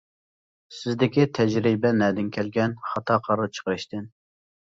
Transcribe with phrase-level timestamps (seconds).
[0.77, 4.11] سىزدىكى تەجرىبە نەدىن كەلگەن؟ خاتا قارار چىقىرىشتىن!